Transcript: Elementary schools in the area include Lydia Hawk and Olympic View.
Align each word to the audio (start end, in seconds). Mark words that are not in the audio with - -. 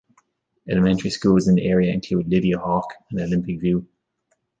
Elementary 0.67 1.11
schools 1.11 1.47
in 1.47 1.53
the 1.53 1.67
area 1.67 1.93
include 1.93 2.27
Lydia 2.27 2.57
Hawk 2.57 2.95
and 3.11 3.19
Olympic 3.21 3.59
View. 3.59 3.87